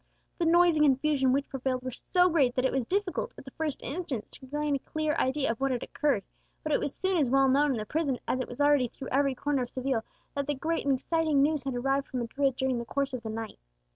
The 0.39 0.47
noise 0.47 0.77
and 0.77 0.83
confusion 0.83 1.31
which 1.31 1.47
prevailed 1.47 1.83
were 1.83 1.91
so 1.91 2.27
great 2.27 2.55
that 2.55 2.65
it 2.65 2.71
was 2.71 2.83
difficult 2.85 3.33
at 3.37 3.45
the 3.45 3.51
first 3.51 3.83
instant 3.83 4.31
to 4.31 4.47
gain 4.47 4.73
a 4.75 4.79
clear 4.79 5.13
idea 5.17 5.51
of 5.51 5.61
what 5.61 5.69
had 5.69 5.83
occurred; 5.83 6.23
but 6.63 6.71
it 6.71 6.79
was 6.79 6.95
soon 6.95 7.17
as 7.17 7.29
well 7.29 7.47
known 7.47 7.73
in 7.73 7.77
the 7.77 7.85
prison 7.85 8.17
as 8.27 8.39
it 8.39 8.47
was 8.49 8.59
already 8.59 8.87
through 8.87 9.09
every 9.09 9.35
corner 9.35 9.61
of 9.61 9.69
Seville, 9.69 10.03
that 10.33 10.47
great 10.59 10.87
and 10.87 10.97
exciting 10.97 11.43
news 11.43 11.61
had 11.65 11.75
arrived 11.75 12.07
from 12.07 12.21
Madrid 12.21 12.55
during 12.55 12.79
the 12.79 12.85
course 12.85 13.13
of 13.13 13.21
the 13.21 13.29
night. 13.29 13.59